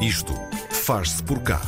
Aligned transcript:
Isto 0.00 0.32
faz-se 0.70 1.20
por 1.24 1.40
cá. 1.42 1.60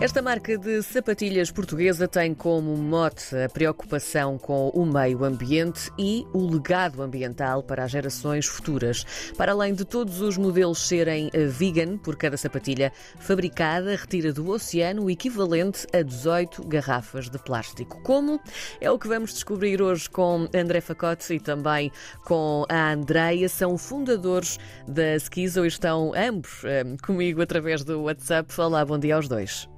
Esta 0.00 0.22
marca 0.22 0.56
de 0.56 0.80
sapatilhas 0.80 1.50
portuguesa 1.50 2.06
tem 2.06 2.32
como 2.32 2.76
mote 2.76 3.34
a 3.36 3.48
preocupação 3.48 4.38
com 4.38 4.68
o 4.68 4.86
meio 4.86 5.24
ambiente 5.24 5.90
e 5.98 6.24
o 6.32 6.46
legado 6.48 7.02
ambiental 7.02 7.64
para 7.64 7.82
as 7.82 7.90
gerações 7.90 8.46
futuras. 8.46 9.04
Para 9.36 9.50
além 9.50 9.74
de 9.74 9.84
todos 9.84 10.20
os 10.20 10.38
modelos 10.38 10.86
serem 10.86 11.30
eh, 11.32 11.46
vegan 11.46 11.98
por 11.98 12.14
cada 12.14 12.36
sapatilha 12.36 12.92
fabricada, 13.18 13.96
retira 13.96 14.32
do 14.32 14.48
oceano 14.48 15.02
o 15.02 15.10
equivalente 15.10 15.84
a 15.92 16.00
18 16.00 16.64
garrafas 16.68 17.28
de 17.28 17.38
plástico. 17.40 18.00
Como? 18.04 18.40
É 18.80 18.88
o 18.88 19.00
que 19.00 19.08
vamos 19.08 19.32
descobrir 19.32 19.82
hoje 19.82 20.08
com 20.08 20.48
André 20.54 20.80
Facote 20.80 21.34
e 21.34 21.40
também 21.40 21.90
com 22.24 22.64
a 22.68 22.92
Andreia. 22.92 23.48
São 23.48 23.76
fundadores 23.76 24.60
da 24.86 25.16
Skizo 25.16 25.64
e 25.64 25.68
estão 25.68 26.12
ambos 26.14 26.62
eh, 26.64 26.84
comigo 27.02 27.42
através 27.42 27.82
do 27.82 28.02
WhatsApp. 28.02 28.48
Olá, 28.60 28.84
bom 28.84 28.96
dia 28.96 29.16
aos 29.16 29.26
dois. 29.26 29.68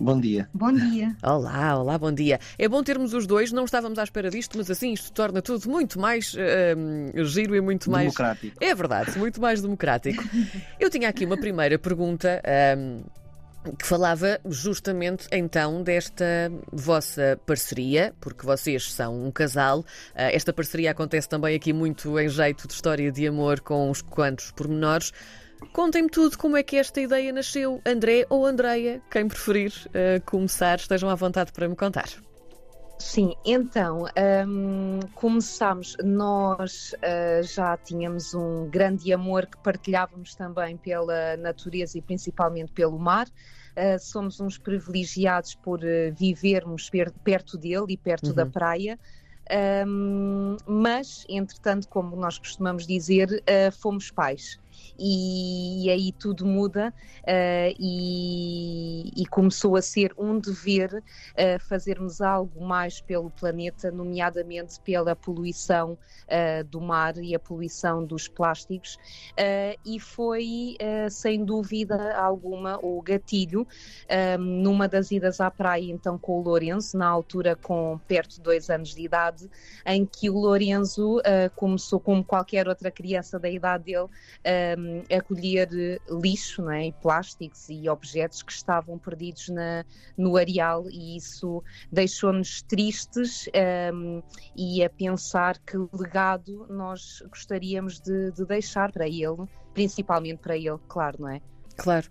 Bom 0.00 0.20
dia. 0.20 0.48
Bom 0.52 0.72
dia. 0.72 1.16
Olá, 1.22 1.78
olá, 1.78 1.98
bom 1.98 2.12
dia. 2.12 2.38
É 2.58 2.68
bom 2.68 2.82
termos 2.82 3.14
os 3.14 3.26
dois, 3.26 3.50
não 3.50 3.64
estávamos 3.64 3.98
à 3.98 4.04
espera 4.04 4.30
disto, 4.30 4.58
mas 4.58 4.70
assim 4.70 4.92
isto 4.92 5.10
torna 5.12 5.40
tudo 5.40 5.68
muito 5.70 5.98
mais 5.98 6.34
uh, 6.34 7.24
giro 7.24 7.54
e 7.56 7.60
muito 7.60 7.90
mais. 7.90 8.04
Democrático. 8.04 8.56
É 8.60 8.74
verdade, 8.74 9.18
muito 9.18 9.40
mais 9.40 9.62
democrático. 9.62 10.22
Eu 10.78 10.90
tinha 10.90 11.08
aqui 11.08 11.24
uma 11.24 11.36
primeira 11.36 11.78
pergunta. 11.78 12.42
que 13.78 13.84
falava 13.84 14.38
justamente 14.48 15.26
então 15.32 15.82
desta 15.82 16.52
vossa 16.70 17.40
parceria, 17.44 18.14
porque 18.20 18.46
vocês 18.46 18.92
são 18.92 19.26
um 19.26 19.30
casal. 19.32 19.84
Ah, 20.14 20.30
esta 20.30 20.52
parceria 20.52 20.92
acontece 20.92 21.28
também 21.28 21.56
aqui 21.56 21.72
muito 21.72 22.18
em 22.20 22.28
jeito 22.28 22.68
de 22.68 22.74
história 22.74 23.10
de 23.10 23.26
amor 23.26 23.60
com 23.60 23.90
uns 23.90 24.02
quantos 24.02 24.52
pormenores. 24.52 25.12
Contem-me 25.72 26.08
tudo 26.08 26.36
como 26.38 26.56
é 26.56 26.62
que 26.62 26.76
esta 26.76 27.00
ideia 27.00 27.32
nasceu. 27.32 27.80
André 27.84 28.26
ou 28.28 28.46
Andreia, 28.46 29.02
quem 29.10 29.28
preferir 29.28 29.72
uh, 29.88 30.24
começar, 30.24 30.78
estejam 30.78 31.08
à 31.08 31.14
vontade 31.14 31.52
para 31.52 31.68
me 31.68 31.76
contar. 31.76 32.08
Sim, 32.98 33.34
então, 33.44 34.06
um, 34.48 35.00
começámos, 35.14 35.96
nós 36.02 36.94
uh, 36.94 37.42
já 37.42 37.76
tínhamos 37.76 38.32
um 38.32 38.68
grande 38.70 39.12
amor 39.12 39.44
que 39.46 39.58
partilhávamos 39.58 40.34
também 40.34 40.78
pela 40.78 41.36
natureza 41.36 41.98
e 41.98 42.02
principalmente 42.02 42.72
pelo 42.72 42.98
mar. 42.98 43.26
Uh, 43.26 43.98
somos 44.00 44.40
uns 44.40 44.56
privilegiados 44.56 45.54
por 45.54 45.80
uh, 45.80 46.14
vivermos 46.18 46.88
per 46.88 47.12
perto 47.22 47.58
dele 47.58 47.86
e 47.90 47.96
perto 47.98 48.28
uhum. 48.28 48.34
da 48.34 48.46
praia. 48.46 48.98
Um, 49.86 50.56
mas, 50.66 51.26
entretanto, 51.28 51.88
como 51.88 52.16
nós 52.16 52.38
costumamos 52.38 52.86
dizer, 52.86 53.44
fomos 53.78 54.10
pais 54.10 54.58
e, 54.98 55.90
aí 55.90 56.12
tudo 56.12 56.46
muda 56.46 56.92
uh, 57.22 57.76
e, 57.78 59.12
e, 59.16 59.26
começou 59.26 59.76
a 59.76 59.82
ser 59.82 60.12
um 60.16 60.38
dever 60.38 60.94
uh, 60.94 61.60
fazermos 61.60 62.20
algo 62.20 62.64
mais 62.64 63.00
pelo 63.00 63.30
planeta, 63.30 63.90
nomeadamente 63.90 64.80
pela 64.80 65.14
poluição 65.14 65.92
uh, 65.92 66.64
do 66.64 66.80
mar 66.80 67.16
e 67.18 67.34
a 67.34 67.38
poluição 67.38 68.04
dos 68.04 68.28
plásticos, 68.28 68.98
e 69.84 70.00
foi 70.00 70.76
sem 71.10 71.44
dúvida 71.44 72.16
alguma 72.16 72.78
o 72.82 73.00
gatilho 73.02 73.66
numa 74.38 74.88
das 74.88 75.10
idas 75.10 75.40
à 75.40 75.50
praia, 75.50 75.90
então 75.90 76.18
com 76.18 76.38
o 76.38 76.42
Lourenço, 76.42 76.96
na 76.96 77.06
altura 77.06 77.54
com 77.56 77.98
perto 78.06 78.36
de 78.36 78.40
dois 78.40 78.70
anos 78.70 78.94
de 78.94 79.02
idade, 79.02 79.48
em 79.84 80.04
que 80.04 80.30
o 80.30 80.38
Lourenço 80.38 81.20
começou, 81.54 82.00
como 82.00 82.24
qualquer 82.24 82.68
outra 82.68 82.90
criança 82.90 83.38
da 83.38 83.48
idade 83.48 83.84
dele, 83.84 84.08
um, 84.76 85.02
acolher 85.14 85.68
lixo 86.08 86.62
não 86.62 86.70
é? 86.70 86.86
e 86.86 86.92
plásticos 86.92 87.68
e 87.68 87.88
objetos 87.88 88.42
que 88.42 88.52
estavam 88.52 88.98
perdidos 88.98 89.48
na, 89.48 89.84
no 90.16 90.36
areal 90.36 90.88
e 90.90 91.16
isso 91.16 91.62
deixou-nos 91.90 92.62
tristes 92.62 93.48
um, 93.92 94.22
e 94.54 94.84
a 94.84 94.90
pensar 94.90 95.58
que 95.58 95.76
legado 95.92 96.66
nós 96.68 97.22
gostaríamos 97.28 98.00
de, 98.00 98.32
de 98.32 98.44
deixar 98.44 98.92
para 98.92 99.06
ele, 99.06 99.48
principalmente 99.74 100.38
para 100.38 100.56
ele, 100.56 100.78
claro, 100.88 101.22
não 101.22 101.28
é? 101.28 101.40
Claro. 101.76 102.06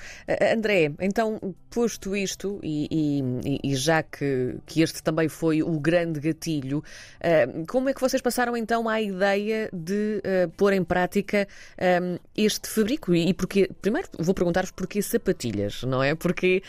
André, 0.54 0.92
então, 1.00 1.56
posto 1.70 2.16
isto, 2.16 2.60
e, 2.64 2.88
e, 2.92 3.72
e, 3.72 3.76
já 3.76 4.04
que, 4.04 4.58
que 4.66 4.82
este 4.82 5.02
também 5.02 5.28
foi 5.28 5.64
o 5.64 5.80
grande 5.80 6.20
gatilho, 6.20 6.80
uh, 6.80 7.66
como 7.68 7.90
é 7.90 7.94
que 7.94 8.00
vocês 8.00 8.22
passaram 8.22 8.56
então 8.56 8.88
à 8.88 9.02
ideia 9.02 9.70
de 9.74 10.22
uh, 10.24 10.50
pôr 10.52 10.74
em 10.74 10.84
prática 10.84 11.48
um, 12.02 12.18
este 12.38 12.70
fabrico? 12.70 13.14
E, 13.14 13.30
e 13.30 13.34
porque, 13.34 13.70
primeiro 13.82 14.08
vou 14.20 14.34
perguntar-vos 14.34 14.72
porquê 14.72 15.02
sapatilhas, 15.02 15.84
não 15.84 16.02
é? 16.02 16.16
Porque 16.16 16.62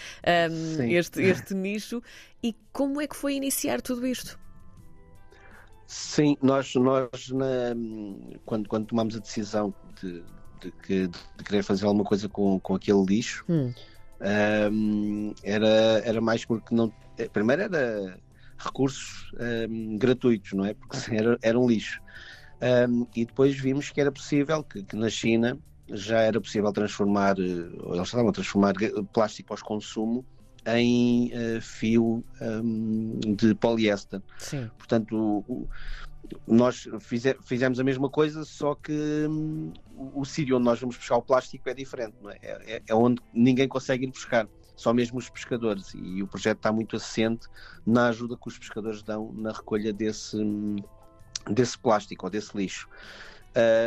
um, 0.51 0.83
este, 0.91 1.23
este 1.23 1.55
nicho 1.55 2.03
e 2.43 2.55
como 2.73 3.01
é 3.01 3.07
que 3.07 3.17
foi 3.17 3.35
iniciar 3.35 3.81
tudo 3.81 4.07
isto? 4.07 4.39
Sim, 5.87 6.37
nós, 6.43 6.75
nós 6.75 7.31
na, 7.31 7.75
quando, 8.45 8.69
quando 8.69 8.87
tomamos 8.87 9.17
a 9.17 9.21
decisão 9.21 9.73
de, 10.01 10.25
de, 10.61 10.71
que, 10.71 11.09
de 11.09 11.45
querer 11.45 11.63
fazer 11.63 11.87
alguma 11.87 12.05
coisa 12.05 12.29
com, 12.29 12.59
com 12.61 12.75
aquele 12.75 13.05
lixo. 13.05 13.45
Hum. 13.49 13.73
Um, 14.73 15.35
era, 15.43 16.01
era 16.05 16.21
mais 16.21 16.45
porque 16.45 16.75
não. 16.75 16.93
Eh, 17.19 17.29
primeiro 17.29 17.63
era 17.63 18.19
recursos 18.59 19.31
um, 19.69 19.99
gratuitos, 19.99 20.53
não 20.53 20.65
é? 20.65 20.75
Porque 20.75 20.97
era, 21.15 21.39
era 21.43 21.59
um 21.59 21.69
lixo. 21.69 22.01
Um, 22.89 23.07
e 23.15 23.27
depois 23.27 23.59
vimos 23.59 23.91
que 23.91 24.01
era 24.01 24.11
possível, 24.11 24.65
que, 24.65 24.83
que 24.83 24.97
na 24.97 25.11
China 25.11 25.59
já 25.89 26.21
era 26.21 26.41
possível 26.41 26.73
transformar, 26.73 27.39
eh, 27.39 27.43
eles 27.43 28.03
estavam 28.03 28.29
a 28.29 28.33
transformar 28.33 28.75
plástico 29.13 29.49
pós-consumo 29.49 30.25
em 30.67 31.31
uh, 31.33 31.61
fio 31.61 32.25
um, 32.41 33.21
de 33.37 33.55
poliéster. 33.55 34.21
Portanto, 34.77 35.45
o, 35.47 35.69
nós 36.47 36.89
fize, 37.01 37.37
fizemos 37.45 37.81
a 37.81 37.85
mesma 37.85 38.09
coisa, 38.09 38.45
só 38.45 38.75
que 38.75 38.93
hum, 39.29 39.73
o 40.15 40.25
sítio 40.25 40.57
onde 40.57 40.65
nós 40.65 40.81
vamos 40.81 40.97
buscar 40.97 41.17
o 41.17 41.23
plástico 41.23 41.69
é 41.69 41.75
diferente, 41.75 42.15
é? 42.43 42.77
É, 42.77 42.83
é? 42.87 42.95
onde 42.95 43.21
ninguém 43.33 43.69
consegue 43.69 44.05
ir 44.05 44.11
buscar, 44.11 44.49
só 44.75 44.93
mesmo 44.93 45.19
os 45.19 45.29
pescadores. 45.29 45.93
E 45.95 46.23
o 46.23 46.27
projeto 46.27 46.59
está 46.59 46.73
muito 46.73 46.97
assente 46.97 47.47
na 47.85 48.09
ajuda 48.09 48.37
que 48.37 48.49
os 48.49 48.59
pescadores 48.59 49.03
dão 49.03 49.33
na 49.33 49.53
recolha 49.53 49.93
desse, 49.93 50.37
hum, 50.37 50.77
desse 51.51 51.79
plástico 51.79 52.27
ou 52.27 52.31
desse 52.31 52.57
lixo. 52.57 52.89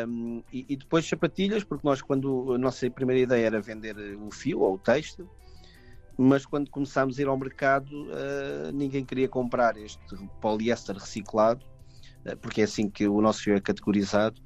Um, 0.08 0.42
e, 0.52 0.66
e, 0.68 0.76
depois 0.76 1.08
sapatilhas, 1.08 1.64
porque 1.64 1.88
nós, 1.88 2.02
quando 2.02 2.54
a 2.54 2.58
nossa 2.58 2.90
primeira 2.90 3.22
ideia 3.22 3.46
era 3.46 3.62
vender 3.62 3.96
o 4.20 4.32
fio 4.32 4.62
ou 4.62 4.74
o 4.74 4.78
texto, 4.80 5.30
mas 6.18 6.44
quando 6.44 6.72
começámos 6.72 7.20
a 7.20 7.22
ir 7.22 7.28
ao 7.28 7.38
mercado, 7.38 8.08
uh, 8.08 8.72
ninguém 8.74 9.06
queria 9.06 9.30
comprar 9.30 9.78
este 9.78 10.00
poliéster 10.42 10.98
reciclado 10.98 11.69
porque 12.42 12.62
é 12.62 12.64
assim 12.64 12.90
que 12.90 13.08
o 13.08 13.22
nosso 13.22 13.42
fio 13.42 13.56
é 13.56 13.62
categorizado, 13.62 14.42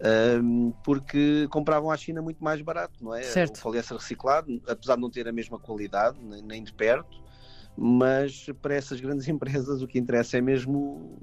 ehm, 0.00 0.70
porque 0.84 1.48
compravam 1.50 1.90
à 1.90 1.96
China 1.96 2.20
muito 2.20 2.42
mais 2.42 2.60
barato, 2.60 3.02
não 3.02 3.14
é? 3.14 3.22
Certo. 3.22 3.58
O 3.58 3.62
poliéster 3.62 3.96
reciclado, 3.96 4.62
apesar 4.68 4.96
de 4.96 5.00
não 5.00 5.10
ter 5.10 5.26
a 5.26 5.32
mesma 5.32 5.58
qualidade, 5.58 6.18
nem 6.20 6.62
de 6.62 6.72
perto, 6.72 7.22
mas 7.76 8.46
para 8.62 8.74
essas 8.74 9.00
grandes 9.00 9.26
empresas 9.28 9.82
o 9.82 9.86
que 9.86 9.98
interessa 9.98 10.38
é 10.38 10.40
mesmo 10.40 11.18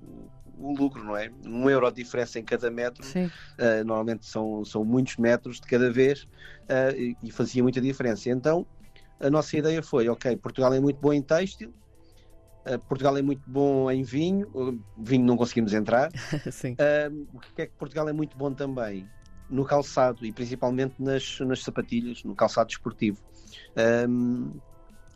o 0.58 0.76
lucro, 0.76 1.04
não 1.04 1.18
é? 1.18 1.32
Um 1.46 1.70
euro 1.70 1.90
de 1.90 2.04
diferença 2.04 2.40
em 2.40 2.44
cada 2.44 2.70
metro, 2.70 3.04
uh, 3.06 3.84
normalmente 3.84 4.26
são, 4.26 4.64
são 4.64 4.86
muitos 4.86 5.18
metros 5.18 5.60
de 5.60 5.68
cada 5.68 5.92
vez 5.92 6.24
uh, 6.24 6.96
e, 6.96 7.18
e, 7.24 7.32
fazia 7.32 7.64
muita 7.64 7.82
diferença. 7.82 8.30
Então 8.30 8.66
a 9.20 9.30
nossa 9.30 9.58
ideia 9.58 9.82
foi: 9.82 10.08
ok, 10.08 10.36
Portugal 10.38 10.74
é 10.74 10.80
muito 10.80 11.00
bom 11.00 11.14
em 11.14 11.22
têxtil, 11.22 11.74
Portugal 12.88 13.18
é 13.18 13.22
muito 13.22 13.42
bom 13.50 13.90
em 13.90 14.04
vinho, 14.04 14.48
vinho 14.98 15.26
não 15.26 15.38
conseguimos 15.38 15.74
entrar. 15.74 16.12
Sim. 16.52 16.74
Uh, 16.74 17.28
o 17.34 17.40
que 17.40 17.62
é 17.64 17.66
que 17.66 17.74
Portugal 17.74 18.08
é 18.08 18.14
muito 18.14 18.38
bom 18.38 18.54
também? 18.54 19.10
No 19.50 19.66
calçado 19.66 20.26
e 20.26 20.32
principalmente 20.32 20.96
nas, 21.00 21.40
nas 21.42 21.64
sapatilhas, 21.64 22.24
no 22.24 22.36
calçado 22.36 22.68
desportivo. 22.68 23.20
Um, 24.08 24.52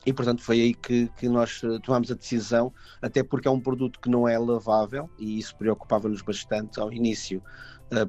e 0.06 0.14
portanto 0.14 0.44
foi 0.44 0.62
aí 0.62 0.74
que, 0.74 1.08
que 1.18 1.28
nós 1.28 1.62
tomámos 1.84 2.12
a 2.12 2.16
decisão, 2.16 2.72
até 3.02 3.24
porque 3.24 3.48
é 3.48 3.52
um 3.52 3.60
produto 3.60 4.00
que 4.00 4.10
não 4.10 4.28
é 4.28 4.38
lavável 4.38 5.10
e 5.18 5.40
isso 5.40 5.56
preocupava-nos 5.56 6.22
bastante 6.22 6.80
ao 6.80 6.94
início, 6.94 7.42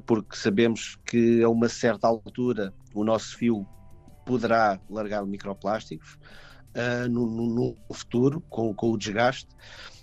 porque 0.05 0.35
sabemos 0.35 0.95
que 1.03 1.41
a 1.41 1.49
uma 1.49 1.67
certa 1.67 2.07
altura 2.07 2.71
o 2.93 3.03
nosso 3.03 3.35
fio 3.35 3.65
poderá 4.27 4.79
largar 4.87 5.25
microplásticos 5.25 6.19
uh, 6.75 7.09
no, 7.09 7.25
no, 7.27 7.75
futuro, 7.93 8.41
com, 8.49 8.73
com 8.73 8.91
o 8.91 8.97
desgaste. 8.97 9.49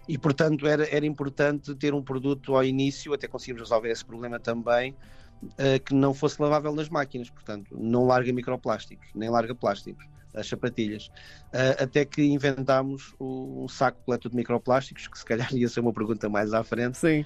E, 0.08 0.18
portanto, 0.18 0.66
era, 0.66 0.86
era 0.94 1.06
importante 1.06 1.74
ter 1.74 1.94
um 1.94 2.02
produto 2.02 2.54
ao 2.54 2.64
início, 2.64 3.12
até 3.14 3.26
conseguirmos 3.26 3.62
resolver 3.62 3.90
esse 3.90 4.04
problema 4.04 4.38
também, 4.38 4.94
uh, 5.42 5.82
que 5.84 5.94
não 5.94 6.12
fosse 6.12 6.40
lavável 6.40 6.74
nas 6.74 6.88
máquinas. 6.88 7.30
Portanto, 7.30 7.76
não 7.78 8.06
larga 8.06 8.32
microplásticos, 8.32 9.08
nem 9.14 9.30
larga 9.30 9.54
plásticos, 9.54 10.04
as 10.34 10.46
sapatilhas. 10.46 11.06
Uh, 11.52 11.82
até 11.82 12.04
que 12.04 12.22
inventámos 12.22 13.14
o, 13.18 13.64
um 13.64 13.68
saco 13.68 13.98
completo 14.00 14.28
de 14.28 14.36
microplásticos, 14.36 15.08
que 15.08 15.18
se 15.18 15.24
calhar 15.24 15.54
ia 15.54 15.68
ser 15.68 15.80
uma 15.80 15.92
pergunta 15.92 16.28
mais 16.28 16.52
à 16.52 16.62
frente. 16.62 16.98
Sim. 16.98 17.24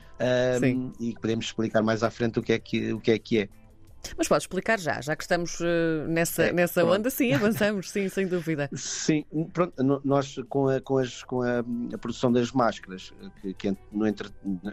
sim. 0.60 0.92
E 1.00 1.14
que 1.14 1.20
podemos 1.20 1.46
explicar 1.46 1.82
mais 1.82 2.02
à 2.04 2.10
frente 2.10 2.38
o 2.38 2.42
que 2.42 2.52
é 2.52 2.58
que, 2.58 2.92
o 2.92 3.00
que, 3.00 3.10
é, 3.10 3.18
que 3.18 3.38
é. 3.40 3.48
Mas 4.16 4.28
pode 4.28 4.42
explicar 4.42 4.78
já, 4.78 5.00
já 5.00 5.14
que 5.16 5.22
estamos 5.22 5.60
uh, 5.60 6.06
nessa, 6.08 6.44
é, 6.44 6.52
nessa 6.52 6.84
onda, 6.84 7.10
sim, 7.10 7.32
avançamos, 7.34 7.90
sim, 7.90 8.08
sem 8.08 8.26
dúvida. 8.26 8.68
Sim, 8.72 9.24
pronto, 9.52 9.74
nós 10.04 10.36
com 10.48 10.68
a, 10.68 10.80
com 10.80 10.98
as, 10.98 11.22
com 11.22 11.42
a, 11.42 11.60
a 11.92 11.98
produção 11.98 12.32
das 12.32 12.52
máscaras, 12.52 13.12
que, 13.40 13.54
que 13.54 13.76
no 13.92 14.06
entre, 14.06 14.28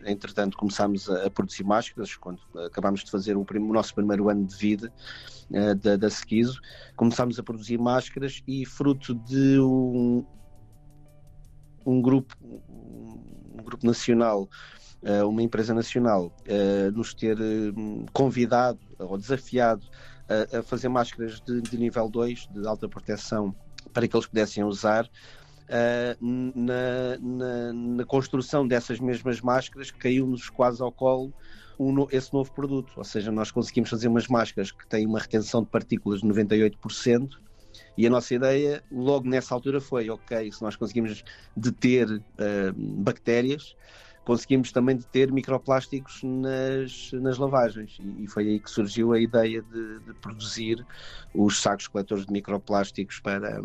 entretanto 0.06 0.57
começámos 0.57 1.10
a, 1.10 1.25
a, 1.25 1.30
produzir 1.30 1.63
máscaras, 1.63 2.16
quando 2.16 2.39
acabámos 2.66 3.04
de 3.04 3.12
fazer 3.12 3.36
o, 3.36 3.44
prim, 3.44 3.60
o 3.60 3.74
nosso 3.74 3.94
primeiro 3.94 4.30
ano 4.30 4.45
de 4.45 4.56
vida 4.56 4.94
uh, 5.50 5.75
da, 5.75 5.95
da 5.95 6.10
Sequizo, 6.10 6.60
começámos 6.95 7.39
a 7.39 7.44
produzir 7.44 7.78
máscaras 7.78 8.44
e 8.48 8.66
fruto 8.66 9.16
de 9.16 9.60
um, 9.60 10.25
um 11.86 12.01
grupo, 12.01 12.36
um 12.42 13.63
grupo 13.63 13.86
nacional 13.86 14.50
eh, 14.50 14.84
uma 15.28 15.42
empresa 15.42 15.74
nacional 15.74 16.31
eh, 16.46 16.90
nos 16.92 17.13
ter 17.13 17.40
hum, 17.40 18.06
convidado 18.12 18.80
ou 18.98 19.18
desafiado 19.18 19.86
a, 20.28 20.63
fazer 20.63 20.90
máscaras 20.90 21.40
de, 21.42 21.62
de 21.62 21.78
nível 21.78 22.10
2, 22.10 22.48
de 22.52 22.68
alta 22.68 22.90
proteção, 22.90 23.56
para 23.94 24.07
que 24.07 24.16
eles 24.16 24.25
pudessem 24.25 24.63
usar. 24.63 25.06
Uh, 25.66 26.54
na, 26.56 27.18
na, 27.19 27.74
na, 27.74 28.06
construção 28.06 28.68
dessas 28.68 29.00
mesmas 29.00 29.42
máscaras 29.42 29.90
caiu-nos 29.90 30.48
quase 30.48 30.80
ao 30.80 30.92
colo 30.92 31.34
um, 31.80 32.07
esse 32.12 32.31
novo 32.31 32.52
produto, 32.54 32.94
ou 32.96 33.04
seja, 33.04 33.31
nós 33.31 33.50
conseguimos 33.50 33.90
fazer 33.90 34.07
umas 34.07 34.28
máscaras 34.28 34.72
que 34.72 34.86
têm 34.88 35.07
uma 35.07 35.19
retenção 35.19 35.63
de 35.63 35.69
partículas 35.69 36.22
de 36.22 36.28
98% 36.28 37.30
e 37.98 38.06
a 38.06 38.10
nossa 38.12 38.36
ideia 38.36 38.84
logo 38.92 39.28
nessa 39.28 39.56
altura 39.56 39.81
foi, 39.81 40.07
ok, 40.07 40.52
se 40.52 40.62
nós 40.62 40.75
conseguimos 40.75 41.24
deter 41.57 42.07
uh, 42.12 42.22
bactérias, 42.75 43.75
conseguimos 44.25 44.72
também 44.72 44.98
ter 44.98 45.31
microplásticos 45.31 46.22
nas, 46.24 47.12
nas 47.13 47.38
lavagens 47.38 47.98
e, 48.18 48.27
foi 48.27 48.48
aí 48.48 48.60
que 48.60 48.69
surgiu 48.69 49.13
a 49.13 49.19
ideia 49.19 49.62
de, 49.62 50.00
de 50.00 50.13
produzir 50.16 50.86
os 51.33 51.62
sacos 51.62 51.88
coletores 51.88 52.25
de 52.25 52.33
microplásticos 52.33 53.19
para, 53.19 53.62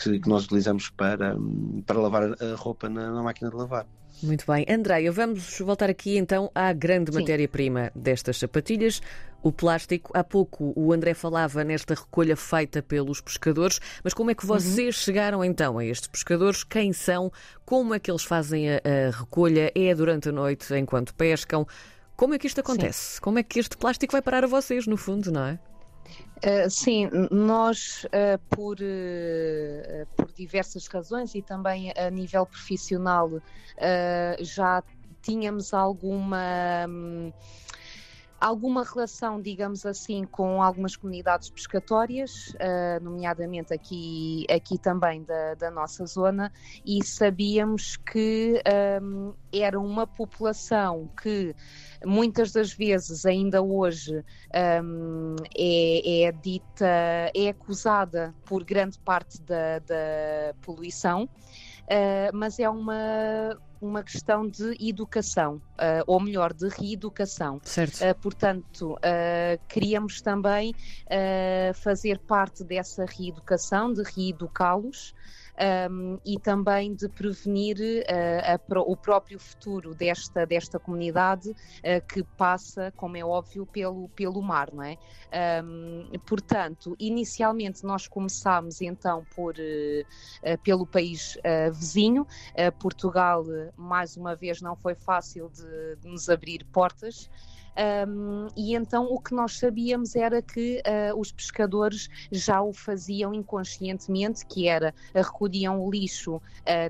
que, 0.00 0.20
que 0.20 0.28
nós 0.28 0.44
utilizamos 0.44 0.88
para, 0.90 1.36
para 1.84 2.00
lavar 2.00 2.22
a 2.40 2.54
roupa 2.56 2.88
na, 2.88 3.10
na 3.12 3.22
máquina 3.22 3.50
de 3.50 3.56
lavar. 3.56 3.86
Muito 4.22 4.44
bem. 4.50 4.66
Andréia, 4.68 5.12
vamos 5.12 5.58
voltar 5.60 5.88
aqui 5.88 6.16
então 6.16 6.50
à 6.54 6.72
grande 6.72 7.12
matéria-prima 7.12 7.92
destas 7.94 8.38
sapatilhas, 8.38 9.00
o 9.42 9.52
plástico. 9.52 10.10
Há 10.12 10.24
pouco 10.24 10.72
o 10.74 10.92
André 10.92 11.14
falava 11.14 11.62
nesta 11.62 11.94
recolha 11.94 12.36
feita 12.36 12.82
pelos 12.82 13.20
pescadores, 13.20 13.80
mas 14.02 14.12
como 14.12 14.30
é 14.30 14.34
que 14.34 14.44
vocês 14.44 14.96
uhum. 14.96 15.02
chegaram 15.02 15.44
então 15.44 15.78
a 15.78 15.84
estes 15.84 16.08
pescadores? 16.08 16.64
Quem 16.64 16.92
são? 16.92 17.32
Como 17.64 17.94
é 17.94 17.98
que 17.98 18.10
eles 18.10 18.24
fazem 18.24 18.68
a, 18.70 18.80
a 18.84 19.10
recolha? 19.16 19.70
É 19.74 19.94
durante 19.94 20.28
a 20.28 20.32
noite 20.32 20.74
enquanto 20.74 21.14
pescam? 21.14 21.66
Como 22.16 22.34
é 22.34 22.38
que 22.38 22.48
isto 22.48 22.60
acontece? 22.60 23.14
Sim. 23.14 23.20
Como 23.20 23.38
é 23.38 23.42
que 23.44 23.60
este 23.60 23.76
plástico 23.76 24.12
vai 24.12 24.22
parar 24.22 24.42
a 24.42 24.48
vocês, 24.48 24.86
no 24.88 24.96
fundo, 24.96 25.30
não 25.30 25.44
é? 25.44 25.58
Uh, 26.38 26.70
sim, 26.70 27.10
nós, 27.30 28.04
uh, 28.06 28.38
por, 28.48 28.76
uh, 28.80 30.06
por 30.16 30.32
diversas 30.32 30.86
razões 30.86 31.34
e 31.34 31.42
também 31.42 31.92
a 31.96 32.10
nível 32.10 32.46
profissional, 32.46 33.30
já 34.40 34.82
tínhamos 35.22 35.74
alguma. 35.74 36.86
Um, 36.88 37.32
alguma 38.40 38.84
relação, 38.84 39.40
digamos 39.40 39.84
assim, 39.84 40.24
com 40.24 40.62
algumas 40.62 40.94
comunidades 40.94 41.50
pescatórias, 41.50 42.54
uh, 42.54 43.02
nomeadamente 43.02 43.74
aqui, 43.74 44.46
aqui 44.48 44.78
também 44.78 45.24
da, 45.24 45.54
da, 45.54 45.70
nossa 45.70 46.06
zona, 46.06 46.52
e 46.86 47.04
sabíamos 47.04 47.96
que 47.96 48.62
um, 49.02 49.34
era 49.52 49.78
uma 49.78 50.06
população 50.06 51.10
que 51.20 51.54
muitas 52.04 52.52
das 52.52 52.72
vezes, 52.72 53.26
ainda 53.26 53.60
hoje, 53.60 54.24
um, 54.84 55.34
é, 55.56 56.22
é, 56.22 56.32
dita, 56.32 56.86
é 57.34 57.48
acusada 57.48 58.34
por 58.44 58.62
grande 58.62 58.98
parte 59.00 59.42
da, 59.42 59.80
da 59.80 60.54
poluição, 60.62 61.24
uh, 61.24 62.30
mas 62.32 62.60
é 62.60 62.68
uma 62.68 63.58
uma 63.80 64.02
questão 64.02 64.46
de 64.48 64.76
educação, 64.80 65.56
uh, 65.56 66.04
ou 66.06 66.20
melhor, 66.20 66.52
de 66.52 66.68
reeducação. 66.68 67.60
Certo. 67.62 68.00
Uh, 68.02 68.14
portanto, 68.20 68.92
uh, 68.94 69.60
queríamos 69.68 70.20
também 70.20 70.74
fazer 71.74 72.18
parte 72.18 72.62
dessa 72.62 73.04
reeducação, 73.04 73.92
de 73.92 74.02
reeducá-los 74.02 75.14
um, 75.90 76.18
e 76.24 76.38
também 76.38 76.94
de 76.94 77.08
prevenir 77.08 77.76
uh, 77.78 78.76
a, 78.76 78.80
o 78.80 78.96
próprio 78.96 79.38
futuro 79.38 79.94
desta, 79.94 80.46
desta 80.46 80.78
comunidade 80.78 81.50
uh, 81.50 82.06
que 82.08 82.22
passa, 82.36 82.92
como 82.96 83.16
é 83.16 83.24
óbvio, 83.24 83.66
pelo, 83.66 84.08
pelo 84.10 84.40
mar, 84.42 84.72
não 84.72 84.82
é? 84.82 84.96
Um, 85.64 86.10
portanto, 86.26 86.96
inicialmente 86.98 87.84
nós 87.84 88.06
começámos 88.06 88.80
então 88.80 89.24
por, 89.34 89.54
uh, 89.54 90.58
pelo 90.62 90.86
país 90.86 91.36
vizinho, 91.72 92.26
Portugal, 92.78 93.44
mais 93.76 94.16
uma 94.16 94.34
vez, 94.34 94.60
não 94.60 94.76
foi 94.76 94.94
fácil 94.94 95.50
de, 95.50 95.96
de 95.96 96.08
nos 96.08 96.28
abrir 96.28 96.64
portas. 96.66 97.28
Um, 98.08 98.48
e 98.56 98.74
então 98.74 99.04
o 99.04 99.20
que 99.20 99.34
nós 99.34 99.58
sabíamos 99.58 100.16
era 100.16 100.42
que 100.42 100.82
uh, 101.12 101.18
os 101.18 101.30
pescadores 101.30 102.08
já 102.30 102.60
o 102.60 102.72
faziam 102.72 103.32
inconscientemente, 103.32 104.44
que 104.46 104.66
era 104.66 104.94
recolhiam 105.14 105.80
o 105.80 105.90
lixo 105.90 106.36
uh, 106.36 106.40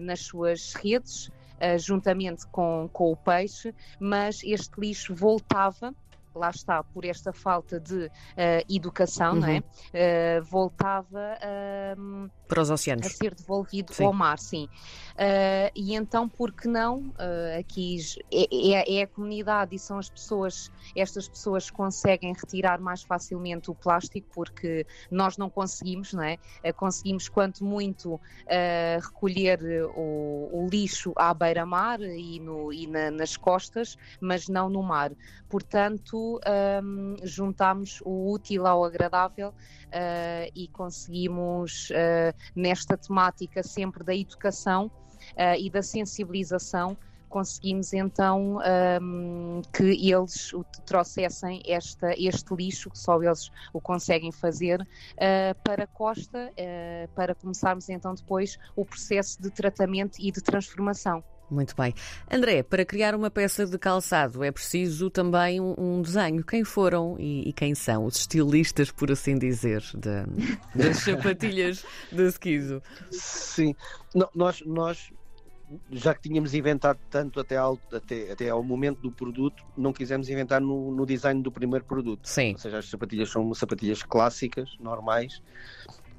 nas 0.00 0.20
suas 0.20 0.75
redes, 0.75 1.26
uh, 1.26 1.78
juntamente 1.78 2.46
com, 2.48 2.88
com 2.92 3.12
o 3.12 3.16
peixe, 3.16 3.75
mas 4.00 4.42
este 4.42 4.80
lixo 4.80 5.14
voltava 5.14 5.94
lá 6.38 6.50
está, 6.50 6.82
por 6.82 7.04
esta 7.04 7.32
falta 7.32 7.80
de 7.80 8.06
uh, 8.06 8.10
educação, 8.69 9.34
uhum. 9.34 9.40
não 9.40 9.48
é? 9.48 9.58
Uh, 9.58 10.44
voltava 10.44 11.38
uh, 11.38 12.30
para 12.48 12.62
os 12.62 12.70
oceanos. 12.70 13.06
a 13.06 13.10
ser 13.10 13.34
devolvido 13.34 13.92
sim. 13.92 14.04
ao 14.04 14.12
mar, 14.12 14.38
sim. 14.38 14.68
Uh, 15.14 15.70
e 15.74 15.94
então, 15.94 16.28
por 16.28 16.52
que 16.52 16.68
não? 16.68 17.12
aqui 17.58 17.98
é, 18.32 18.72
é, 18.72 18.98
é, 18.98 19.02
a 19.02 19.06
comunidade 19.06 19.74
e 19.74 19.78
são 19.78 19.98
as 19.98 20.08
pessoas, 20.08 20.70
estas 20.94 21.28
pessoas 21.28 21.70
conseguem 21.70 22.32
retirar 22.32 22.80
mais 22.80 23.02
facilmente 23.02 23.70
o 23.70 23.74
plástico 23.74 24.28
porque 24.32 24.86
nós 25.10 25.36
não 25.36 25.50
conseguimos, 25.50 26.12
não 26.12 26.22
é? 26.22 26.38
conseguimos, 26.76 27.28
quanto 27.28 27.64
muito, 27.64 28.20
recolher 29.02 29.60
o, 29.96 30.48
o, 30.52 30.68
lixo 30.70 31.12
à 31.16 31.34
beira-mar 31.34 32.00
e, 32.00 32.38
no, 32.38 32.72
e 32.72 32.86
na, 32.86 33.10
nas 33.10 33.36
costas, 33.36 33.96
mas 34.20 34.48
não 34.48 34.68
no 34.68 34.82
mar. 34.82 35.12
Portanto, 35.48 36.38
um, 36.82 37.16
juntámos 37.22 38.00
o 38.04 38.32
útil 38.32 38.66
ao 38.66 38.84
agradável 38.84 39.48
uh, 39.48 40.52
e 40.54 40.68
conseguimos, 40.68 41.90
uh, 41.90 42.34
nesta 42.54 42.97
temática 42.97 43.62
sempre 43.62 44.04
da 44.04 44.14
educação 44.14 44.87
uh, 44.87 45.59
e 45.59 45.71
da 45.71 45.83
sensibilização, 45.83 46.97
conseguimos 47.28 47.92
então 47.92 48.59
um, 49.00 49.62
que 49.73 49.85
eles 49.85 50.52
trouxessem 50.85 51.62
esta, 51.66 52.14
este 52.18 52.54
lixo, 52.54 52.90
que 52.90 52.99
só 52.99 53.23
eles 53.23 53.50
o 53.73 53.80
conseguem 53.80 54.33
fazer, 54.33 54.80
uh, 54.80 55.54
para 55.62 55.85
a 55.85 55.87
costa, 55.87 56.50
uh, 56.52 57.09
para 57.14 57.35
começarmos 57.35 57.88
então 57.88 58.14
depois 58.14 58.59
o 58.75 58.85
processo 58.85 59.40
de 59.40 59.50
tratamento 59.50 60.18
e 60.18 60.33
de 60.33 60.40
transformação. 60.40 61.23
Muito 61.50 61.75
bem. 61.75 61.95
André, 62.31 62.62
para 62.62 62.85
criar 62.85 63.14
uma 63.14 63.31
peça 63.31 63.67
de 63.67 63.78
calçado 63.78 64.45
é 64.45 64.52
preciso 64.52 65.09
também 65.09 65.61
um, 65.61 65.75
um 65.78 66.02
desenho. 66.02 66.45
Quem 66.45 66.62
foram 66.62 67.17
e, 67.19 67.49
e, 67.49 67.52
quem 67.52 67.75
são 67.75 68.05
os 68.05 68.17
estilistas, 68.17 68.90
por 68.90 69.11
assim 69.11 69.38
dizer, 69.38 69.83
de, 69.95 70.25
das 70.75 70.99
sapatilhas 71.05 71.85
de 72.12 72.26
esquizo? 72.26 72.83
Sim, 73.11 73.75
não, 74.14 74.28
nós, 74.35 74.62
nós 74.67 75.11
já 75.90 76.14
que 76.14 76.28
tínhamos 76.28 76.55
inventado 76.55 76.99
tanto 77.11 77.40
até 77.40 77.57
ao, 77.57 77.78
até, 77.93 78.33
até 78.33 78.49
ao 78.49 78.62
momento 78.62 79.00
do 79.00 79.11
produto, 79.11 79.64
não 79.76 79.93
quisemos 79.93 80.28
inventar 80.28 80.61
no, 80.61 80.90
no 80.95 81.07
design 81.07 81.43
do 81.43 81.52
primeiro 81.52 81.85
produto. 81.85 82.28
Sim. 82.28 82.52
Ou 82.52 82.59
seja, 82.59 82.78
as 82.78 82.88
sapatilhas 82.88 83.31
são 83.31 83.52
sapatilhas 83.55 84.02
clássicas, 84.02 84.76
normais. 84.81 85.43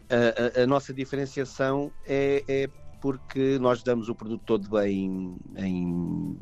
A, 0.10 0.60
a, 0.60 0.64
a 0.64 0.68
nossa 0.68 0.94
diferenciação 0.94 1.92
é, 2.06 2.44
é 2.48 2.70
porque 3.02 3.58
nós 3.60 3.84
damos 3.84 4.10
o 4.10 4.16
produto 4.16 4.44
todo 4.46 4.70
bem 4.70 5.38
em, 5.56 6.38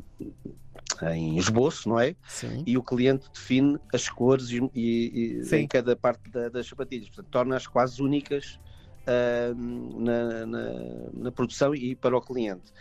em 1.12 1.38
esboço, 1.38 1.88
não 1.88 1.98
é? 1.98 2.14
Sim. 2.26 2.62
E 2.66 2.76
o 2.76 2.82
cliente 2.82 3.28
define 3.32 3.78
as 3.92 4.08
cores 4.08 4.50
e, 4.50 4.70
e, 4.74 5.42
em 5.54 5.66
cada 5.66 5.94
parte 5.96 6.30
da, 6.30 6.48
das 6.48 6.66
sapatilhas, 6.66 7.08
portanto, 7.08 7.28
torna-as 7.30 7.66
quase 7.66 8.02
únicas 8.02 8.58
uh, 9.06 9.54
na, 10.00 10.46
na, 10.46 10.72
na, 11.12 11.32
produção 11.32 11.74
e 11.74 11.94
para 11.94 12.16
o 12.16 12.20
cliente. 12.20 12.72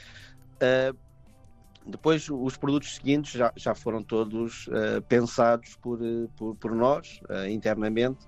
Uh, 0.56 0.98
depois, 1.86 2.28
os 2.30 2.58
produtos 2.58 2.96
seguintes 2.96 3.32
já, 3.32 3.54
já 3.56 3.74
foram 3.74 4.04
todos 4.04 4.68
uh, 4.68 5.02
pensados 5.08 5.76
por, 5.78 6.00
por, 6.36 6.56
por 6.56 6.76
nós 6.76 7.22
internamente 7.50 8.26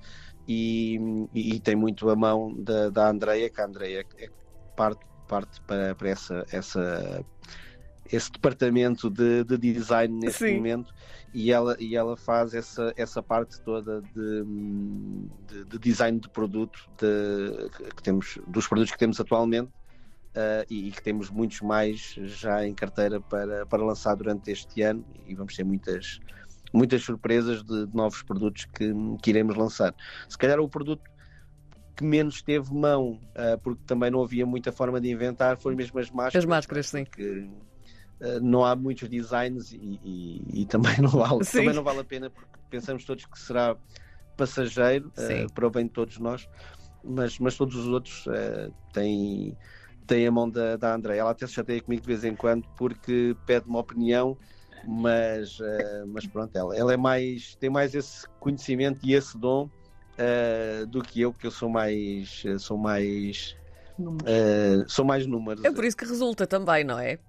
e, 0.47 0.97
e, 1.33 1.55
e, 1.55 1.59
tem 1.59 1.75
muito 1.75 2.09
a 2.09 2.15
mão 2.15 2.55
da, 2.57 2.89
da 2.89 3.09
Andreia, 3.09 3.49
que 3.49 3.59
a 3.59 3.65
Andreia 3.65 4.05
é 4.17 4.29
parte 4.77 5.08
parte 5.29 5.61
para, 5.61 5.93
para 5.93 6.09
essa, 6.09 6.43
essa, 6.51 7.23
esse 8.11 8.31
departamento 8.31 9.09
de, 9.09 9.43
de 9.43 9.57
design 9.57 10.19
neste 10.19 10.45
Sim. 10.45 10.57
momento 10.57 10.93
e 11.33 11.51
ela, 11.51 11.77
e 11.79 11.95
ela 11.95 12.17
faz 12.17 12.53
essa, 12.55 12.91
essa 12.97 13.21
parte 13.21 13.61
toda 13.61 14.01
de, 14.01 14.43
de, 15.47 15.65
de 15.65 15.79
design 15.79 16.19
de 16.19 16.27
produto 16.29 16.89
de, 16.97 17.69
que 17.95 18.01
temos, 18.01 18.39
dos 18.47 18.67
produtos 18.67 18.91
que 18.91 18.97
temos 18.97 19.19
atualmente 19.19 19.69
uh, 19.69 20.65
e, 20.69 20.87
e, 20.87 20.91
que 20.91 21.03
temos 21.03 21.29
muitos 21.29 21.61
mais 21.61 22.15
já 22.23 22.65
em 22.65 22.73
carteira 22.73 23.21
para, 23.21 23.65
para 23.67 23.83
lançar 23.83 24.15
durante 24.15 24.51
este 24.51 24.81
ano 24.81 25.05
e 25.27 25.35
vamos 25.35 25.55
ter 25.55 25.63
muitas, 25.63 26.19
muitas 26.73 27.03
surpresas 27.03 27.63
de, 27.63 27.87
novos 27.93 28.23
produtos 28.23 28.65
que, 28.65 28.91
que 29.21 29.29
iremos 29.29 29.55
lançar. 29.55 29.93
Se 30.27 30.37
calhar 30.37 30.59
o 30.59 30.67
produto 30.67 31.03
que 31.99 32.05
menos 32.05 32.41
teve 32.41 32.73
mão, 32.73 33.19
uh, 33.35 33.59
porque 33.61 33.81
também 33.85 34.09
não 34.09 34.23
havia 34.23 34.45
muita 34.45 34.71
forma 34.71 35.01
de 35.01 35.11
inventar, 35.11 35.57
foram 35.57 35.75
mesmo 35.75 35.99
as 35.99 36.09
máscaras. 36.09 36.35
As 36.35 36.45
máscaras, 36.45 36.87
sim. 36.87 37.03
uh, 37.03 38.39
não 38.41 38.63
há 38.63 38.73
muitos 38.73 39.09
designs 39.09 39.73
e, 39.73 39.99
e, 40.01 40.61
e 40.61 40.65
também, 40.65 40.97
não 41.01 41.09
vale, 41.09 41.43
também 41.43 41.73
não 41.73 41.83
vale 41.83 41.99
a 41.99 42.03
pena, 42.05 42.29
porque 42.29 42.47
pensamos 42.69 43.03
todos 43.03 43.25
que 43.25 43.37
será 43.37 43.75
passageiro 44.37 45.11
uh, 45.17 45.53
para 45.53 45.67
o 45.67 45.69
bem 45.69 45.87
de 45.87 45.91
todos 45.91 46.17
nós, 46.19 46.47
mas, 47.03 47.37
mas 47.37 47.57
todos 47.57 47.75
os 47.75 47.87
outros 47.89 48.23
têm, 48.93 49.57
têm 50.07 50.25
a 50.25 50.31
mão 50.31 50.49
da, 50.49 50.77
da 50.77 50.95
André. 50.95 51.17
Ela 51.17 51.31
até 51.31 51.45
se 51.45 51.53
chateia 51.53 51.81
comigo 51.81 52.01
de 52.01 52.07
vez 52.07 52.23
em 52.23 52.33
quando 52.33 52.65
porque 52.77 53.35
pede 53.45 53.67
uma 53.67 53.79
opinião 53.79 54.37
mas, 54.87 55.57
mas 56.07 56.25
pronto, 56.25 56.55
ela, 56.55 56.73
ela 56.75 56.93
é 56.93 56.97
mais, 56.97 57.55
tem 57.55 57.69
mais 57.69 57.93
esse 57.93 58.25
conhecimento 58.39 59.01
e 59.03 59.13
esse 59.13 59.37
dom 59.37 59.69
uh, 60.19 60.85
do 60.85 61.01
que 61.01 61.21
eu, 61.21 61.33
que 61.33 61.47
eu 61.47 61.51
sou 61.51 61.69
mais. 61.69 62.43
Eh, 62.45 62.57
sou 62.57 62.77
mais. 62.77 63.55
Uh, 63.99 64.87
sou 64.87 65.03
mais 65.05 65.25
números. 65.25 65.63
É 65.63 65.71
por 65.71 65.83
isso 65.83 65.97
que 65.97 66.05
resulta 66.05 66.45
também, 66.45 66.83
não 66.83 66.99
é? 66.99 67.19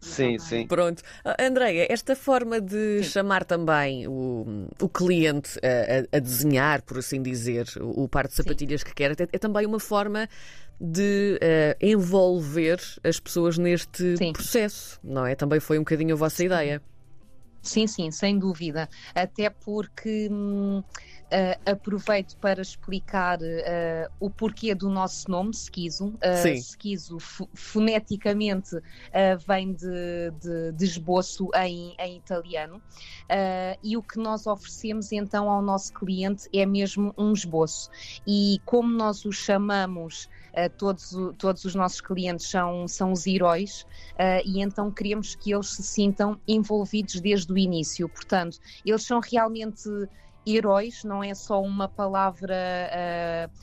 Sim, 0.00 0.38
sim. 0.38 0.66
Pronto. 0.66 1.00
Uh, 1.24 1.42
Andreia, 1.42 1.86
esta 1.90 2.14
forma 2.14 2.60
de 2.60 3.02
sim. 3.02 3.10
chamar 3.10 3.44
também 3.44 4.06
o, 4.06 4.68
o 4.80 4.88
cliente 4.88 5.58
a, 5.58 6.16
a, 6.16 6.20
desenhar, 6.20 6.82
por 6.82 6.98
assim 6.98 7.20
dizer, 7.20 7.66
o, 7.80 8.04
o 8.04 8.08
par 8.08 8.28
de 8.28 8.34
sapatilhas 8.34 8.80
sim. 8.80 8.86
que 8.86 8.94
quer, 8.94 9.10
é, 9.10 9.28
é, 9.32 9.38
também 9.38 9.66
uma 9.66 9.80
forma 9.80 10.28
de 10.80 11.40
uh, 11.42 11.84
envolver 11.84 12.78
as 13.02 13.18
pessoas 13.18 13.58
neste 13.58 14.16
sim. 14.16 14.32
processo, 14.32 15.00
não 15.02 15.26
é? 15.26 15.34
Também 15.34 15.58
foi 15.58 15.78
um 15.78 15.82
bocadinho 15.82 16.14
a 16.14 16.16
vossa 16.16 16.44
ideia. 16.44 16.80
Sim, 17.60 17.86
sim, 17.86 18.10
sem 18.10 18.38
dúvida. 18.38 18.88
Até 19.14 19.50
porque. 19.50 20.28
Hum, 20.30 20.82
Uh, 21.28 21.70
aproveito 21.70 22.38
para 22.38 22.62
explicar 22.62 23.38
uh, 23.38 24.10
o 24.18 24.30
porquê 24.30 24.74
do 24.74 24.88
nosso 24.88 25.30
nome, 25.30 25.50
Skizo. 25.50 26.06
Uh, 26.06 26.48
Skizo, 26.54 27.18
foneticamente, 27.52 28.76
vem 29.46 29.74
de, 29.74 30.30
de, 30.40 30.72
de, 30.72 30.84
esboço 30.84 31.50
em, 31.54 31.94
em 31.98 32.16
italiano. 32.16 32.80
e 33.82 33.94
o 33.94 34.02
que 34.02 34.18
nós 34.18 34.46
oferecemos 34.46 35.12
então 35.12 35.50
ao 35.50 35.60
nosso 35.60 35.92
cliente 35.92 36.48
é 36.50 36.64
mesmo 36.64 37.12
um 37.18 37.34
esboço. 37.34 37.90
E 38.26 38.58
como 38.64 38.88
nós 38.88 39.24
o 39.26 39.32
chamamos. 39.32 40.28
Uh, 40.48 40.68
todos, 40.76 41.14
todos 41.36 41.64
os 41.66 41.74
nossos 41.74 42.00
clientes 42.00 42.48
são, 42.48 42.88
são 42.88 43.12
os 43.12 43.26
heróis 43.26 43.82
uh, 44.14 44.42
e 44.44 44.60
então 44.60 44.90
queremos 44.90 45.36
que 45.36 45.52
eles 45.52 45.68
se 45.68 45.82
sintam 45.82 46.40
envolvidos 46.48 47.20
desde 47.20 47.52
o 47.52 47.58
início. 47.58 48.08
Portanto, 48.08 48.58
eles 48.84 49.04
são 49.04 49.20
realmente 49.20 49.88
heróis 50.56 51.04
não 51.04 51.22
é 51.22 51.34
só 51.34 51.60
uma 51.60 51.88
palavra, 51.88 52.54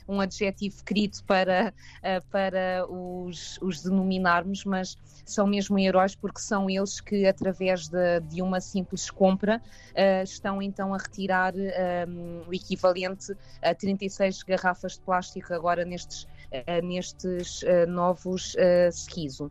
uh, 0.08 0.12
um 0.12 0.20
adjetivo 0.20 0.74
escrito 0.74 1.24
para, 1.24 1.72
uh, 1.98 2.26
para 2.30 2.86
os, 2.88 3.58
os 3.60 3.82
denominarmos, 3.82 4.64
mas 4.64 4.96
são 5.24 5.46
mesmo 5.46 5.78
heróis 5.78 6.14
porque 6.14 6.40
são 6.40 6.70
eles 6.70 7.00
que, 7.00 7.26
através 7.26 7.88
de, 7.88 8.20
de 8.20 8.42
uma 8.42 8.60
simples 8.60 9.10
compra, 9.10 9.60
uh, 9.92 10.22
estão 10.22 10.62
então 10.62 10.94
a 10.94 10.98
retirar 10.98 11.54
um, 11.54 12.48
o 12.48 12.54
equivalente 12.54 13.36
a 13.62 13.74
36 13.74 14.42
garrafas 14.42 14.92
de 14.92 15.00
plástico 15.00 15.52
agora 15.52 15.84
nestes 15.84 16.26
nestes 16.82 17.62
uh, 17.62 17.88
novos 17.88 18.54
uh, 18.54 18.88
esquizo. 18.88 19.50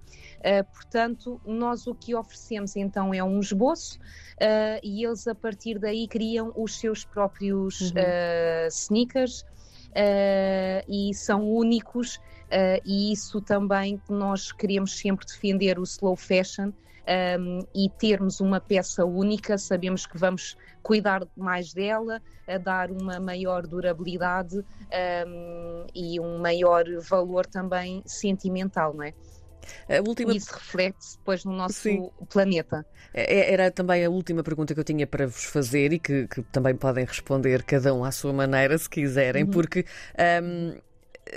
portanto, 0.73 1.39
nós 1.45 1.87
o 1.87 1.95
que 1.95 2.15
oferecemos 2.15 2.75
então 2.75 3.13
é 3.13 3.23
um 3.23 3.39
esboço 3.39 3.99
e 4.83 5.03
eles 5.03 5.27
a 5.27 5.35
partir 5.35 5.79
daí 5.79 6.07
criam 6.07 6.51
os 6.55 6.77
seus 6.77 7.05
próprios 7.05 7.91
uhum. 7.91 8.67
sneakers 8.69 9.45
e 10.87 11.13
são 11.13 11.49
únicos 11.49 12.19
e 12.85 13.11
isso 13.11 13.41
também 13.41 14.01
nós 14.09 14.51
queremos 14.51 14.97
sempre 14.97 15.25
defender 15.25 15.79
o 15.79 15.83
slow 15.83 16.15
fashion 16.15 16.71
um, 17.39 17.59
e 17.73 17.89
termos 17.89 18.39
uma 18.39 18.59
peça 18.59 19.05
única, 19.05 19.57
sabemos 19.57 20.05
que 20.05 20.17
vamos 20.17 20.57
cuidar 20.81 21.23
mais 21.35 21.73
dela, 21.73 22.21
a 22.47 22.57
dar 22.57 22.91
uma 22.91 23.19
maior 23.19 23.65
durabilidade 23.65 24.57
um, 24.57 25.85
e 25.93 26.19
um 26.19 26.37
maior 26.39 26.85
valor 27.07 27.45
também 27.45 28.03
sentimental, 28.05 28.93
não 28.93 29.03
é? 29.03 29.13
A 29.89 30.07
última... 30.07 30.35
Isso 30.35 30.53
reflete 30.53 31.17
depois 31.17 31.43
no 31.43 31.53
nosso 31.53 31.81
Sim. 31.81 32.09
planeta. 32.29 32.85
É, 33.13 33.35
é, 33.35 33.53
era 33.53 33.71
também 33.71 34.05
a 34.05 34.09
última 34.09 34.43
pergunta 34.43 34.73
que 34.73 34.79
eu 34.79 34.83
tinha 34.83 35.07
para 35.07 35.25
vos 35.25 35.43
fazer 35.45 35.93
e 35.93 35.99
que, 35.99 36.27
que 36.27 36.41
também 36.43 36.75
podem 36.75 37.05
responder 37.05 37.63
cada 37.63 37.93
um 37.93 38.03
à 38.03 38.11
sua 38.11 38.33
maneira, 38.33 38.77
se 38.77 38.89
quiserem, 38.89 39.43
uhum. 39.43 39.51
porque 39.51 39.85
um, 40.43 40.75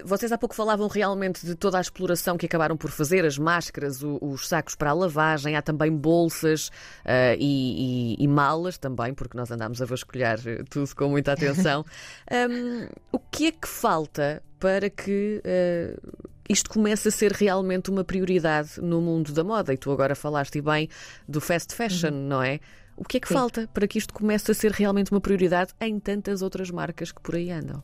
vocês 0.05 0.31
há 0.33 0.39
pouco 0.39 0.55
falavam 0.55 0.87
realmente 0.89 1.45
de 1.45 1.55
toda 1.55 1.79
a 1.79 1.81
exploração 1.81 2.37
que 2.37 2.47
acabaram 2.47 2.77
por 2.77 2.91
fazer, 2.91 3.25
as 3.25 3.39
máscaras, 3.39 4.03
o, 4.03 4.19
os 4.21 4.47
sacos 4.47 4.75
para 4.75 4.91
a 4.91 4.93
lavagem, 4.93 5.57
há 5.57 5.63
também 5.63 5.91
bolsas 5.91 6.69
uh, 7.05 7.37
e, 7.39 8.17
e, 8.19 8.25
e, 8.25 8.29
malas 8.29 8.77
também, 8.79 9.15
porque 9.15 9.37
nós 9.37 9.51
andámos 9.51 9.81
a 9.81 9.87
vasculhar 9.87 10.39
tudo 10.69 10.95
com 10.95 11.09
muita 11.09 11.33
atenção. 11.33 11.85
um, 12.51 12.89
o 13.13 13.19
que 13.19 13.47
é 13.47 13.53
que 13.53 13.69
falta 13.69 14.43
para 14.59 14.91
que 14.91 15.43
uh, 15.45 16.19
isto 16.49 16.71
comece 16.71 17.09
a 17.09 17.11
ser 17.11 17.33
realmente 17.33 17.91
uma 17.91 18.05
prioridade 18.05 18.81
no 18.81 19.01
mundo 19.01 19.33
da 19.33 19.43
moda? 19.43 19.73
E 19.73 19.77
tu 19.77 19.91
agora 19.91 20.15
falaste 20.15 20.61
bem 20.61 20.89
do 21.27 21.41
fast 21.41 21.75
fashion, 21.75 22.13
uhum. 22.13 22.29
não 22.29 22.43
é? 22.43 22.61
O 22.97 23.05
que 23.05 23.19
é 23.19 23.21
que 23.21 23.29
Sim. 23.29 23.35
falta 23.35 23.69
para 23.73 23.87
que 23.87 23.97
isto 23.97 24.13
comece 24.13 24.51
a 24.51 24.55
ser 24.55 24.73
realmente 24.73 25.13
uma 25.13 25.21
prioridade 25.21 25.73
em 25.81 26.01
tantas 26.01 26.43
outras 26.43 26.71
marcas 26.71 27.13
que 27.13 27.21
por 27.21 27.37
aí 27.37 27.51
andam? 27.51 27.83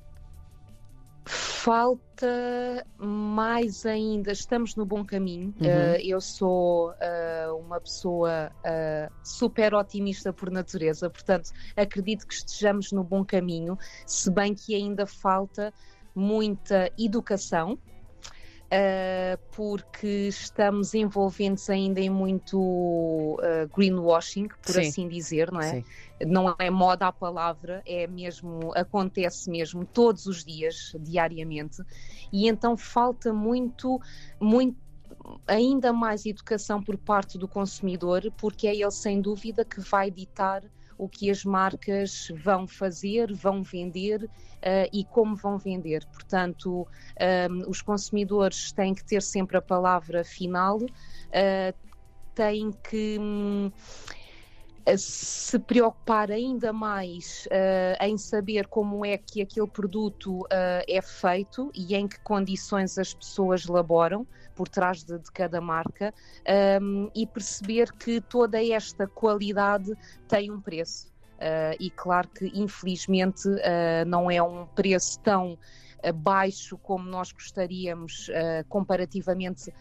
Falta 1.26 2.86
mais 2.98 3.86
ainda, 3.86 4.32
estamos 4.32 4.76
no 4.76 4.84
bom 4.84 5.04
caminho. 5.04 5.54
Uhum. 5.60 5.66
Uh, 5.66 5.96
eu 6.02 6.20
sou 6.20 6.90
uh, 6.90 7.56
uma 7.58 7.80
pessoa 7.80 8.52
uh, 8.58 9.12
super 9.22 9.74
otimista 9.74 10.32
por 10.32 10.50
natureza, 10.50 11.08
portanto, 11.08 11.50
acredito 11.74 12.26
que 12.26 12.34
estejamos 12.34 12.92
no 12.92 13.02
bom 13.02 13.24
caminho, 13.24 13.78
se 14.06 14.30
bem 14.30 14.54
que 14.54 14.74
ainda 14.74 15.06
falta 15.06 15.72
muita 16.14 16.90
educação. 16.98 17.78
Uh, 18.74 19.38
porque 19.52 20.28
estamos 20.28 20.94
envolventes 20.94 21.70
ainda 21.70 22.00
em 22.00 22.10
muito 22.10 22.58
uh, 22.58 23.68
greenwashing, 23.72 24.48
por 24.48 24.72
Sim. 24.72 24.80
assim 24.80 25.08
dizer, 25.08 25.52
não 25.52 25.60
é? 25.60 25.70
Sim 25.70 25.84
não 26.26 26.54
é 26.58 26.70
moda 26.70 27.06
a 27.08 27.12
palavra, 27.12 27.82
é 27.84 28.06
mesmo, 28.06 28.72
acontece 28.74 29.50
mesmo 29.50 29.84
todos 29.84 30.26
os 30.26 30.44
dias, 30.44 30.92
diariamente, 31.00 31.82
e 32.32 32.48
então 32.48 32.76
falta 32.76 33.32
muito, 33.32 34.00
muito 34.40 34.76
ainda 35.46 35.92
mais 35.92 36.26
educação 36.26 36.82
por 36.82 36.96
parte 36.96 37.38
do 37.38 37.48
consumidor, 37.48 38.22
porque 38.36 38.66
é 38.66 38.74
ele 38.74 38.90
sem 38.90 39.20
dúvida 39.20 39.64
que 39.64 39.80
vai 39.80 40.10
ditar 40.10 40.62
o 40.98 41.08
que 41.08 41.30
as 41.30 41.44
marcas 41.44 42.28
vão 42.42 42.66
fazer, 42.66 43.32
vão 43.32 43.62
vender 43.62 44.24
uh, 44.24 44.88
e 44.92 45.04
como 45.04 45.36
vão 45.36 45.58
vender. 45.58 46.04
Portanto, 46.06 46.82
um, 46.82 46.86
ehm, 47.18 47.62
os 47.68 47.82
consumidores 47.82 48.72
têm 48.72 48.94
que 48.94 49.04
ter 49.04 49.22
sempre 49.22 49.56
a 49.56 49.62
palavra 49.62 50.24
final, 50.24 50.78
uh, 50.78 51.90
têm 52.34 52.72
que. 52.72 53.18
Um, 53.18 53.70
se 54.98 55.58
preocupar 55.58 56.30
ainda 56.30 56.70
mais 56.70 57.46
uh, 57.46 58.04
em 58.04 58.18
saber 58.18 58.66
como 58.66 59.04
é 59.04 59.16
que 59.16 59.40
aquele 59.40 59.66
produto 59.66 60.40
uh, 60.40 60.84
é 60.86 61.00
feito 61.00 61.70
e 61.74 61.94
em 61.94 62.06
que 62.06 62.20
condições 62.20 62.98
as 62.98 63.14
pessoas 63.14 63.64
laboram 63.64 64.26
por 64.54 64.68
trás 64.68 65.02
de, 65.02 65.18
de 65.18 65.30
cada 65.32 65.60
marca 65.60 66.12
um, 66.80 67.10
e 67.14 67.26
perceber 67.26 67.92
que 67.92 68.20
toda 68.20 68.64
esta 68.64 69.06
qualidade 69.06 69.92
tem 70.28 70.50
um 70.50 70.60
preço. 70.60 71.12
Uh, 71.34 71.76
e 71.80 71.90
claro 71.90 72.28
que 72.28 72.46
infelizmente 72.54 73.48
não 74.06 74.30
é 74.30 74.40
um 74.42 74.66
preço 74.66 75.18
tão 75.20 75.58
baixo 76.16 76.78
como 76.78 77.08
nós 77.08 77.32
gostaríamos 77.32 78.30
comparativamente 78.68 79.72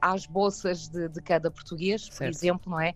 às 0.00 0.24
bolsas 0.26 0.88
de, 0.88 1.08
de 1.08 1.20
cada 1.20 1.50
português, 1.50 2.02
certo. 2.02 2.18
por 2.18 2.26
exemplo, 2.28 2.70
não 2.70 2.80
é? 2.80 2.94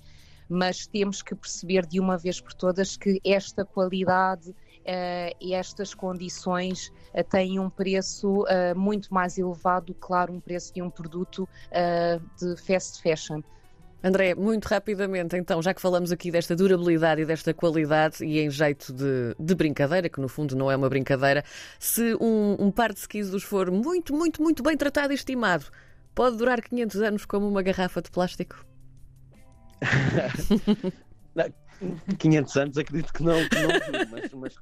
mas 0.49 0.87
temos 0.87 1.23
que 1.23 1.35
perceber 1.35 1.87
de 1.87 1.99
uma 1.99 2.17
vez 2.17 2.41
por 2.41 2.53
todas 2.53 2.97
que 2.97 3.21
esta 3.25 3.65
qualidade 3.65 4.51
uh, 4.51 4.55
e 5.41 5.55
estas 5.55 5.95
condições 5.95 6.93
uh, 7.15 7.25
têm 7.25 7.59
um 7.59 7.71
preço 7.71 8.43
uh, 8.43 8.77
muito 8.77 9.13
mais 9.13 9.39
elevado, 9.39 9.95
claro, 9.95 10.33
um 10.33 10.41
preço 10.41 10.73
de 10.75 10.83
um 10.83 10.91
produto 10.91 11.49
de 12.39 12.57
fast 12.63 13.03
fashion. 13.03 13.43
André, 14.03 14.35
muito 14.35 14.67
rapidamente, 14.67 15.35
então, 15.35 15.63
já 15.63 15.73
que 15.73 15.81
falamos 15.81 16.13
aqui 16.13 16.31
desta 16.31 16.55
durabilidade 16.55 17.23
e 17.23 17.25
desta 17.25 17.55
qualidade 17.55 18.23
e 18.23 18.39
em 18.39 18.51
jeito 18.51 18.93
de, 18.93 19.35
de 19.41 19.55
brincadeira, 19.55 20.11
que 20.11 20.21
no 20.21 20.29
fundo 20.29 20.55
não 20.55 20.71
é 20.71 20.77
uma 20.77 20.91
brincadeira, 20.91 21.43
se 21.79 22.15
um, 22.21 22.55
um 22.59 22.71
par 22.71 22.93
de 22.93 22.99
skis 22.99 23.43
for 23.43 23.71
muito, 23.71 24.15
muito, 24.15 24.43
muito 24.43 24.63
bem 24.63 24.77
tratado 24.77 25.15
e 25.15 25.17
estimado, 25.17 25.65
pode 26.15 26.37
durar 26.37 26.61
500 26.61 27.01
anos 27.01 27.25
como 27.25 27.49
uma 27.49 27.63
garrafa 27.63 28.03
de 28.03 28.11
plástico? 28.11 28.67
500 32.19 32.57
anos 32.57 32.79
acredito 32.79 33.13
que 33.13 33.23
não, 33.23 33.37
que 33.49 33.59
não 33.61 33.69
mas, 34.11 34.33
mas, 34.33 34.55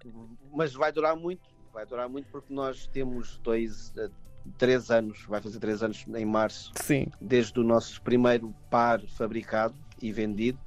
mas, 0.52 0.72
vai 0.72 0.92
durar 0.92 1.16
muito, 1.16 1.42
vai 1.72 1.86
durar 1.86 2.08
muito 2.08 2.26
porque 2.30 2.52
nós 2.52 2.86
temos 2.88 3.38
dois, 3.38 3.92
eh, 3.96 4.10
três 4.58 4.90
anos, 4.90 5.24
vai 5.26 5.40
fazer 5.40 5.58
três 5.58 5.82
anos 5.82 6.04
em 6.08 6.24
março, 6.24 6.72
Sim. 6.76 7.06
desde 7.20 7.58
o 7.60 7.62
nosso 7.62 8.00
primeiro 8.02 8.54
par 8.70 9.00
fabricado 9.08 9.74
e 10.00 10.12
vendido 10.12 10.58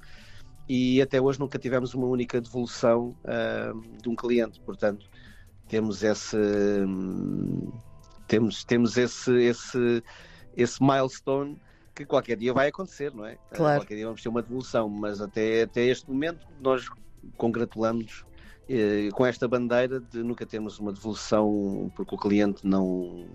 e 0.68 1.00
até 1.00 1.20
hoje 1.20 1.38
nunca 1.38 1.58
tivemos 1.58 1.94
uma 1.94 2.06
única 2.06 2.40
devolução 2.40 3.16
uh, 3.24 3.80
de 4.02 4.08
um 4.08 4.16
cliente, 4.16 4.60
portanto 4.60 5.08
temos 5.68 6.02
esse 6.02 6.36
um, 6.36 7.72
temos, 8.26 8.64
temos 8.64 8.96
esse, 8.96 9.32
esse, 9.32 10.02
esse 10.56 10.82
milestone 10.82 11.56
que 11.96 12.04
qualquer 12.04 12.36
dia 12.36 12.52
vai 12.52 12.68
acontecer, 12.68 13.12
não 13.14 13.24
é? 13.24 13.38
Claro. 13.50 13.80
Qualquer 13.80 13.94
dia 13.94 14.04
vamos 14.04 14.22
ter 14.22 14.28
uma 14.28 14.42
devolução, 14.42 14.88
mas 14.88 15.20
até, 15.20 15.62
até 15.62 15.86
este 15.86 16.10
momento 16.10 16.46
nós 16.60 16.88
congratulamos 17.38 18.26
eh, 18.68 19.08
com 19.12 19.24
esta 19.24 19.48
bandeira 19.48 19.98
de 19.98 20.22
nunca 20.22 20.44
termos 20.44 20.78
uma 20.78 20.92
devolução 20.92 21.90
porque 21.96 22.14
o 22.14 22.18
cliente 22.18 22.66
não, 22.66 23.26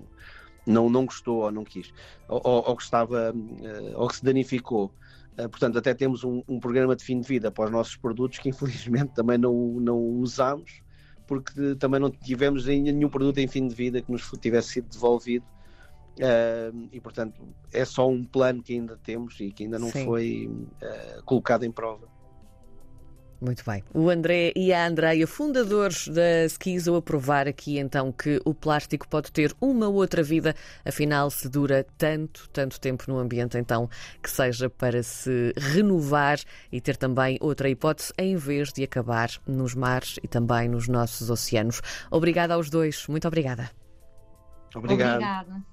não, 0.65 0.89
não 0.91 1.06
gostou 1.06 1.41
ou 1.41 1.51
não 1.51 1.63
quis, 1.63 1.91
ou, 2.30 2.39
ou, 2.44 2.70
ou 2.70 2.77
que 2.77 2.84
estava, 2.84 3.34
eh, 3.63 3.94
ou 3.96 4.08
que 4.08 4.18
se 4.18 4.24
danificou. 4.24 4.94
Uh, 5.39 5.50
portanto, 5.50 5.77
até 5.80 5.94
temos 5.94 6.25
um, 6.25 6.44
um, 6.46 6.60
programa 6.60 6.94
de 6.94 7.06
fim 7.06 7.20
de 7.22 7.27
vida 7.27 7.50
para 7.50 7.63
os 7.63 7.72
nossos 7.72 7.96
produtos 7.96 8.38
que 8.38 8.50
infelizmente 8.50 9.13
também 9.13 9.38
não, 9.38 9.53
não 9.80 9.98
usamos 9.98 10.82
porque 11.25 11.75
também 11.75 11.98
não 11.98 12.12
tivemos 12.12 12.65
nenhum 12.65 13.08
produto 13.08 13.38
em 13.38 13.48
fim 13.48 13.65
de 13.65 13.74
vida 13.74 14.01
que 14.01 14.12
nos 14.12 14.30
tivesse 14.41 14.68
sido 14.74 14.89
devolvido 14.89 15.46
Uh, 16.18 16.89
e 16.91 17.00
portanto 17.00 17.41
é 17.72 17.86
só 17.86 18.08
um 18.08 18.24
plano 18.24 18.62
que 18.62 18.74
ainda 18.74 18.98
temos 18.98 19.39
e 19.39 19.50
que 19.50 19.63
ainda 19.63 19.80
não 19.80 19.89
Sim. 19.89 20.06
foi 20.06 20.51
uh, 20.82 21.24
colocado 21.24 21.63
em 21.63 21.72
prova. 21.72 22.12
Muito 23.41 23.63
bem. 23.65 23.84
O 23.91 24.08
André 24.08 24.53
e 24.56 24.72
a 24.72 24.86
Andreia, 24.86 25.25
fundadores 25.25 26.08
da 26.08 26.46
Skizo, 26.46 26.96
a 26.96 27.01
provar 27.01 27.48
aqui 27.48 27.80
então 27.80 28.12
que 28.12 28.39
o 28.46 28.53
plástico 28.53 29.08
pode 29.10 29.32
ter 29.32 29.51
uma 29.60 29.88
outra 29.88 30.22
vida, 30.22 30.56
afinal, 30.86 31.32
se 31.32 31.50
dura 31.50 31.84
tanto, 31.98 32.48
tanto 32.50 32.80
tempo 32.80 33.06
no 33.08 33.18
ambiente, 33.18 33.58
então 33.58 33.89
que 34.22 34.30
seja 34.30 34.70
para 34.70 35.01
se 35.01 35.53
renovar 35.58 36.38
e 36.72 36.80
ter 36.80 36.96
também 36.96 37.39
outra 37.41 37.68
hipótese 37.68 38.13
em 38.15 38.36
vez 38.36 38.72
de 38.72 38.84
acabar 38.84 39.32
nos 39.48 39.74
mares 39.74 40.20
e 40.22 40.27
também 40.27 40.70
nos 40.70 40.88
nossos 40.88 41.32
oceanos. 41.32 41.82
Obrigada 42.12 42.53
aos 42.53 42.70
dois, 42.70 43.08
muito 43.08 43.27
obrigada. 43.27 43.72
Obrigado. 44.75 45.15
Obrigada. 45.15 45.65